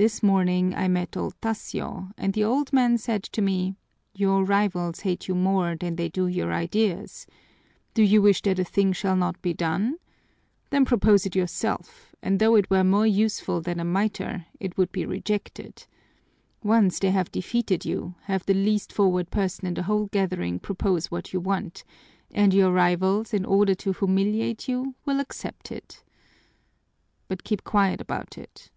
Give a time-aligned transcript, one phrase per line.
[0.00, 3.74] "This morning I met old Tasio and the old man said to me:
[4.14, 7.26] 'Your rivals hate you more than they do your ideas.
[7.94, 9.96] Do you wish that a thing shall not be done?
[10.70, 14.92] Then propose it yourself, and though it were more useful than a miter, it would
[14.92, 15.86] be rejected.
[16.62, 21.10] Once they have defeated you, have the least forward person in the whole gathering propose
[21.10, 21.82] what you want,
[22.30, 26.04] and your rivals, in order to humiliate you, will accept it.'
[27.26, 28.70] But keep quiet about it."